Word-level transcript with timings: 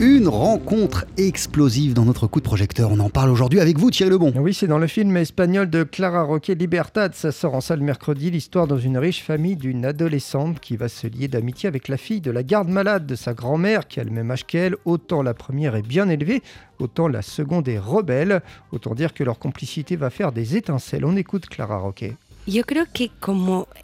Une 0.00 0.28
rencontre 0.28 1.06
explosive 1.16 1.92
dans 1.92 2.04
notre 2.04 2.28
coup 2.28 2.38
de 2.38 2.44
projecteur. 2.44 2.92
On 2.92 3.00
en 3.00 3.10
parle 3.10 3.30
aujourd'hui 3.30 3.58
avec 3.58 3.78
vous, 3.78 3.90
Thierry 3.90 4.12
Lebon. 4.12 4.32
Oui, 4.36 4.54
c'est 4.54 4.68
dans 4.68 4.78
le 4.78 4.86
film 4.86 5.16
espagnol 5.16 5.68
de 5.68 5.82
Clara 5.82 6.22
Roque 6.22 6.46
Libertad. 6.46 7.16
Ça 7.16 7.32
sort 7.32 7.56
en 7.56 7.60
salle 7.60 7.80
mercredi. 7.80 8.30
L'histoire 8.30 8.68
dans 8.68 8.78
une 8.78 8.96
riche 8.96 9.24
famille 9.24 9.56
d'une 9.56 9.84
adolescente 9.84 10.60
qui 10.60 10.76
va 10.76 10.88
se 10.88 11.08
lier 11.08 11.26
d'amitié 11.26 11.66
avec 11.66 11.88
la 11.88 11.96
fille 11.96 12.20
de 12.20 12.30
la 12.30 12.44
garde 12.44 12.68
malade 12.68 13.06
de 13.06 13.16
sa 13.16 13.34
grand-mère 13.34 13.88
qui 13.88 13.98
a 13.98 14.04
le 14.04 14.12
même 14.12 14.30
âge 14.30 14.46
qu'elle. 14.46 14.76
Autant 14.84 15.20
la 15.20 15.34
première 15.34 15.74
est 15.74 15.82
bien 15.82 16.08
élevée, 16.08 16.44
autant 16.78 17.08
la 17.08 17.22
seconde 17.22 17.66
est 17.66 17.80
rebelle. 17.80 18.42
Autant 18.70 18.94
dire 18.94 19.12
que 19.12 19.24
leur 19.24 19.40
complicité 19.40 19.96
va 19.96 20.10
faire 20.10 20.30
des 20.30 20.56
étincelles. 20.56 21.04
On 21.04 21.16
écoute 21.16 21.48
Clara 21.48 21.78
Roque. 21.78 22.04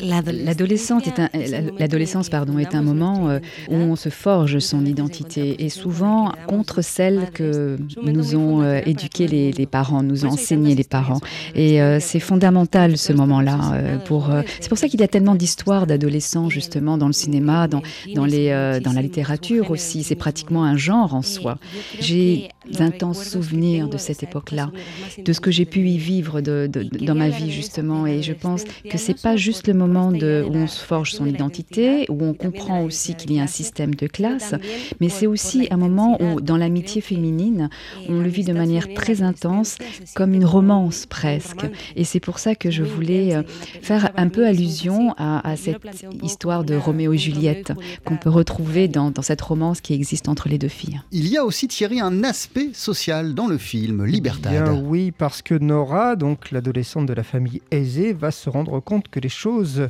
L'adolescence 0.00 1.06
est 1.06 1.18
un, 1.18 1.30
l'adolescence 1.78 2.28
pardon 2.28 2.58
est 2.58 2.74
un 2.74 2.82
moment 2.82 3.30
euh, 3.30 3.38
où 3.68 3.74
on 3.74 3.96
se 3.96 4.10
forge 4.10 4.58
son 4.58 4.84
identité 4.84 5.64
et 5.64 5.70
souvent 5.70 6.32
contre 6.46 6.82
celle 6.82 7.30
que 7.32 7.78
nous 8.02 8.36
ont 8.36 8.62
euh, 8.62 8.80
éduqué 8.84 9.26
les, 9.26 9.66
parents, 9.66 10.02
nous 10.02 10.26
ont 10.26 10.30
enseigné 10.30 10.74
les 10.74 10.84
parents. 10.84 11.20
Et 11.54 11.80
euh, 11.80 12.00
c'est 12.00 12.20
fondamental 12.20 12.98
ce 12.98 13.12
moment-là. 13.12 14.00
pour, 14.04 14.30
c'est 14.60 14.68
pour 14.68 14.78
ça 14.78 14.88
qu'il 14.88 15.00
y 15.00 15.04
a 15.04 15.08
tellement 15.08 15.34
d'histoires 15.34 15.86
d'adolescents 15.86 16.50
justement 16.50 16.98
dans 16.98 17.06
le 17.06 17.12
cinéma, 17.12 17.66
dans, 17.66 17.82
dans, 18.14 18.26
les, 18.26 18.50
dans 18.82 18.92
la 18.92 19.02
littérature 19.02 19.70
aussi. 19.70 20.02
C'est 20.02 20.16
pratiquement 20.16 20.64
un 20.64 20.76
genre 20.76 21.14
en 21.14 21.22
soi. 21.22 21.58
J'ai 22.00 22.48
d'intenses 22.70 23.24
souvenirs 23.24 23.88
de 23.88 23.96
cette 23.96 24.22
époque-là, 24.22 24.70
de 25.18 25.32
ce 25.32 25.40
que 25.40 25.50
j'ai 25.50 25.64
pu 25.64 25.88
y 25.88 25.98
vivre 25.98 26.40
de, 26.40 26.70
dans 26.72 27.14
ma 27.14 27.28
vie 27.28 27.50
justement. 27.50 28.06
Et 28.06 28.22
je 28.22 28.32
pense 28.32 28.49
que 28.88 28.98
c'est 28.98 29.20
pas 29.20 29.36
juste 29.36 29.66
le 29.68 29.74
moment 29.74 30.12
de, 30.12 30.44
où 30.48 30.54
on 30.54 30.66
se 30.66 30.82
forge 30.84 31.12
son 31.12 31.26
identité, 31.26 32.06
où 32.08 32.24
on 32.24 32.34
comprend 32.34 32.82
aussi 32.82 33.14
qu'il 33.14 33.32
y 33.32 33.40
a 33.40 33.42
un 33.42 33.48
système 33.48 33.94
de 33.94 34.06
classe, 34.06 34.54
mais 35.00 35.08
c'est 35.08 35.26
aussi 35.26 35.68
un 35.70 35.76
moment 35.76 36.20
où, 36.22 36.40
dans 36.40 36.56
l'amitié 36.56 37.00
féminine, 37.00 37.68
on 38.08 38.20
le 38.20 38.28
vit 38.28 38.44
de 38.44 38.52
manière 38.52 38.92
très 38.94 39.22
intense, 39.22 39.78
comme 40.14 40.34
une 40.34 40.44
romance 40.44 41.06
presque. 41.06 41.66
Et 41.96 42.04
c'est 42.04 42.20
pour 42.20 42.38
ça 42.38 42.54
que 42.54 42.70
je 42.70 42.82
voulais 42.82 43.34
euh, 43.34 43.42
faire 43.82 44.10
un 44.16 44.28
peu 44.28 44.46
allusion 44.46 45.14
à, 45.16 45.56
cette 45.56 45.82
histoire 46.22 46.64
de 46.64 46.74
Roméo 46.74 47.12
et 47.12 47.18
Juliette 47.18 47.72
qu'on 48.04 48.16
peut 48.16 48.30
retrouver 48.30 48.88
dans, 48.88 49.10
dans, 49.10 49.22
cette 49.22 49.40
romance 49.40 49.80
qui 49.80 49.94
existe 49.94 50.28
entre 50.28 50.48
les 50.48 50.58
deux 50.58 50.68
filles. 50.68 51.00
Il 51.12 51.28
y 51.28 51.36
a 51.36 51.44
aussi, 51.44 51.68
Thierry, 51.68 52.00
un 52.00 52.24
aspect 52.24 52.70
social 52.72 53.34
dans 53.34 53.46
le 53.46 53.58
film, 53.58 54.04
Libertad. 54.04 54.82
oui, 54.84 55.10
parce 55.10 55.42
que 55.42 55.54
Nora, 55.54 56.16
donc 56.16 56.50
l'adolescente 56.50 57.06
de 57.06 57.12
la 57.12 57.22
famille 57.22 57.62
aisée, 57.70 58.12
va 58.12 58.30
se 58.40 58.50
rendre 58.50 58.80
compte 58.80 59.08
que 59.08 59.20
les 59.20 59.28
choses 59.28 59.88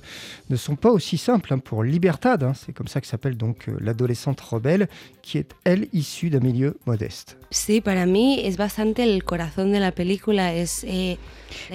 ne 0.51 0.56
sont 0.56 0.77
pas 0.77 0.91
aussi 0.91 1.17
simples 1.19 1.55
hein, 1.55 1.59
pour 1.59 1.83
Libertad. 1.83 2.43
Hein. 2.43 2.53
c'est 2.55 2.73
comme 2.73 2.89
ça 2.89 3.01
que 3.01 3.06
s'appelle 3.06 3.37
donc 3.37 3.69
euh, 3.69 3.77
l'adolescente 3.81 4.41
rebelle, 4.41 4.89
qui 5.23 5.39
est 5.39 5.55
elle 5.65 5.87
issue 5.93 6.31
d'un 6.31 6.41
milieu 6.41 6.77
modeste. 6.87 7.37
Sí, 7.51 7.81
para 7.81 8.06
mí 8.06 8.41
es 8.45 8.56
bastante 8.56 9.03
el 9.03 9.25
corazón 9.25 9.73
de 9.73 9.81
la 9.81 9.91
película. 9.91 10.55
Es, 10.55 10.84
eh, 10.84 11.19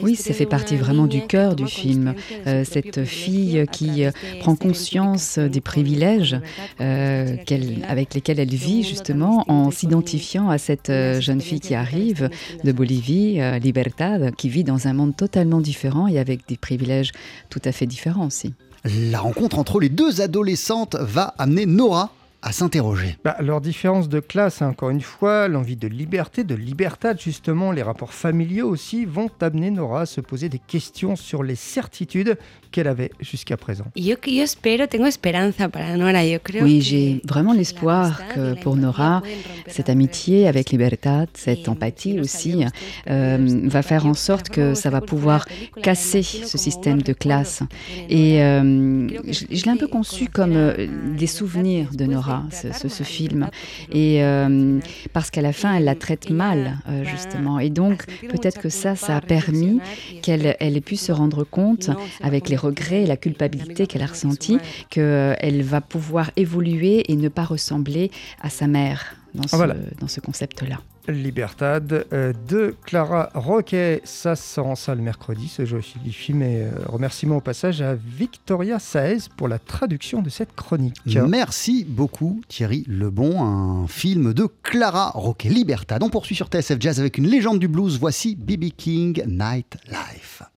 oui, 0.02 0.16
ça 0.16 0.34
fait 0.34 0.46
partie 0.46 0.76
vraiment 0.76 1.06
du 1.06 1.26
cœur 1.26 1.56
du 1.56 1.68
film. 1.68 2.16
Euh, 2.48 2.64
cette 2.64 3.04
fille 3.04 3.66
qui 3.72 4.06
euh, 4.06 4.12
prend 4.40 4.56
conscience 4.56 5.38
des 5.38 5.62
privilèges 5.62 6.38
euh, 6.82 7.36
avec 7.88 8.14
lesquels 8.14 8.40
elle 8.40 8.54
vit 8.54 8.84
justement 8.84 9.44
en 9.48 9.72
s'identifiant 9.72 10.50
à 10.50 10.58
cette 10.58 10.92
jeune 11.20 11.42
fille 11.42 11.60
qui 11.60 11.76
arrive 11.76 12.30
de 12.64 12.72
Bolivie, 12.72 13.40
Libertad, 13.60 14.34
qui 14.36 14.50
vit 14.50 14.64
dans 14.64 14.88
un 14.88 14.94
monde 14.94 15.16
totalement 15.16 15.62
différent 15.62 16.08
et 16.08 16.20
avec 16.20 16.48
des 16.48 16.55
privilèges 16.58 17.12
tout 17.50 17.62
à 17.66 17.72
fait 17.72 17.86
différents 17.86 18.28
aussi. 18.28 18.54
La 19.12 19.20
rencontre 19.20 19.58
entre 19.58 19.80
les 19.80 19.90
deux 19.90 20.22
adolescentes 20.22 20.96
va 21.00 21.34
amener 21.38 21.66
Nora 21.66 22.12
à 22.46 22.52
s'interroger. 22.52 23.18
Bah, 23.24 23.36
leur 23.40 23.60
différence 23.60 24.08
de 24.08 24.20
classe, 24.20 24.62
hein, 24.62 24.70
encore 24.70 24.92
une 24.92 25.02
fois, 25.02 25.48
l'envie 25.48 25.76
de 25.76 25.88
liberté, 25.88 26.44
de 26.44 26.54
liberté, 26.54 27.10
justement, 27.20 27.72
les 27.72 27.82
rapports 27.82 28.14
familiaux 28.14 28.70
aussi, 28.70 29.04
vont 29.04 29.32
amener 29.42 29.72
Nora 29.72 30.02
à 30.02 30.06
se 30.06 30.22
poser 30.22 30.48
des 30.48 30.60
questions 30.60 31.16
sur 31.16 31.42
les 31.42 31.56
certitudes 31.56 32.38
qu'elle 32.72 32.88
avait 32.88 33.10
jusqu'à 33.20 33.58
présent. 33.58 33.86
Oui, 36.62 36.82
j'ai 36.82 37.20
vraiment 37.26 37.54
l'espoir 37.54 38.22
que 38.28 38.54
pour 38.62 38.76
Nora, 38.76 39.24
cette 39.68 39.90
amitié 39.90 40.48
avec 40.48 40.70
Libertad, 40.70 41.28
cette 41.34 41.68
empathie 41.68 42.20
aussi, 42.20 42.64
euh, 43.10 43.60
va 43.64 43.82
faire 43.82 44.06
en 44.06 44.14
sorte 44.14 44.50
que 44.50 44.76
ça 44.76 44.92
va 44.92 45.02
pouvoir 45.02 45.48
casser 45.82 46.22
ce 46.22 46.60
système 46.60 47.02
de 47.02 47.14
classe. 47.14 47.64
Et 48.08 48.44
euh, 48.44 49.08
je, 49.26 49.46
je 49.50 49.64
l'ai 49.64 49.72
un 49.72 49.78
peu 49.78 49.88
conçu 49.88 50.28
comme 50.28 50.56
euh, 50.56 50.88
des 51.18 51.28
souvenirs 51.28 51.90
de 51.94 52.06
Nora 52.06 52.35
ce, 52.52 53.04
film. 53.04 53.50
Et 53.92 54.24
euh, 54.24 54.80
parce 55.14 55.30
qu'à 55.30 55.42
la 55.42 55.54
fin, 55.54 55.76
elle 55.76 55.86
la 55.86 55.96
traite 55.96 56.30
mal, 56.30 56.78
euh, 56.90 57.04
justement. 57.04 57.60
Et 57.60 57.70
donc, 57.70 58.06
peut-être 58.30 58.62
que 58.62 58.70
ça, 58.70 58.96
ça 58.96 59.18
a 59.18 59.22
permis 59.22 59.80
qu'elle 60.22 60.56
elle 60.60 60.78
ait 60.78 60.82
pu 60.82 60.96
se 60.96 61.12
rendre 61.12 61.44
compte, 61.44 61.90
avec 62.22 62.50
les 62.50 62.56
regrets 62.56 63.04
et 63.04 63.06
la 63.06 63.18
culpabilité 63.18 63.88
qu'elle 63.88 64.04
a 64.04 64.08
ressentie, 64.08 64.60
qu'elle 64.90 65.64
va 65.64 65.82
pouvoir 65.82 66.32
évoluer 66.36 67.12
et 67.12 67.16
ne 67.16 67.30
pas 67.30 67.44
ressembler 67.44 68.12
à 68.42 68.50
sa 68.50 68.68
mère 68.68 69.16
dans 69.34 69.44
ah, 69.52 69.68
ce, 69.68 70.00
dans 70.00 70.08
ce 70.08 70.20
concept-là. 70.20 70.80
Libertad 71.08 72.06
euh, 72.14 72.34
de 72.48 72.76
Clara 72.86 73.30
Roquet. 73.34 74.02
Ça 74.04 74.36
sort 74.36 74.68
en 74.68 74.76
salle 74.76 75.00
mercredi, 75.00 75.48
ce 75.48 75.66
joli 75.66 75.84
film. 76.12 76.42
Et 76.42 76.64
euh, 76.64 76.72
remerciements 76.88 77.38
au 77.38 77.42
passage 77.42 77.82
à 77.82 77.96
Victoria 77.96 78.80
Saez 78.80 79.30
pour 79.38 79.48
la 79.48 79.60
traduction 79.60 80.22
de 80.22 80.30
cette 80.30 80.56
chronique. 80.56 80.96
Merci 81.28 81.86
beaucoup 81.88 82.42
Thierry 82.48 82.84
Lebon, 82.88 83.44
un 83.44 83.88
film 83.88 84.34
de 84.34 84.48
Clara 84.64 85.12
Roquet. 85.12 85.50
Libertad. 85.50 86.02
On 86.04 86.10
poursuit 86.10 86.36
sur 86.36 86.48
TSF 86.48 86.78
Jazz 86.80 87.00
avec 87.00 87.18
une 87.18 87.28
légende 87.28 87.60
du 87.60 87.68
blues. 87.68 87.98
Voici 88.00 88.36
BB 88.36 88.72
King 88.76 89.24
Night 89.28 89.78
Life. 89.88 90.42